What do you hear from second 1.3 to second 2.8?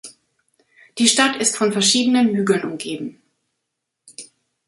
ist von verschiedenen Hügeln